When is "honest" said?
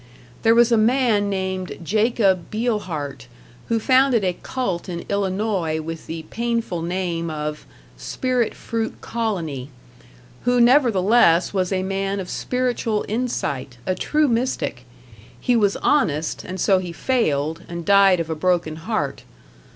15.83-16.43